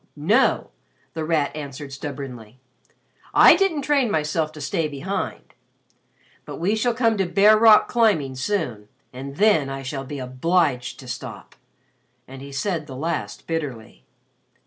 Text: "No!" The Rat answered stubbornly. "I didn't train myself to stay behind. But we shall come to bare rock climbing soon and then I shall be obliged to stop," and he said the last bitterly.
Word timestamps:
"No!" 0.15 0.71
The 1.13 1.23
Rat 1.23 1.55
answered 1.55 1.93
stubbornly. 1.93 2.59
"I 3.35 3.55
didn't 3.55 3.83
train 3.83 4.09
myself 4.09 4.51
to 4.53 4.59
stay 4.59 4.87
behind. 4.87 5.53
But 6.43 6.55
we 6.55 6.75
shall 6.75 6.95
come 6.95 7.17
to 7.19 7.25
bare 7.27 7.55
rock 7.55 7.87
climbing 7.87 8.33
soon 8.33 8.87
and 9.13 9.35
then 9.35 9.69
I 9.69 9.83
shall 9.83 10.03
be 10.03 10.17
obliged 10.17 10.99
to 11.01 11.07
stop," 11.07 11.55
and 12.27 12.41
he 12.41 12.51
said 12.51 12.87
the 12.87 12.95
last 12.95 13.45
bitterly. 13.45 14.03